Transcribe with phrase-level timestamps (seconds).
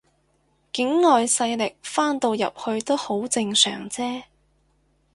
[0.73, 4.23] 境外勢力翻到入去都好正常啫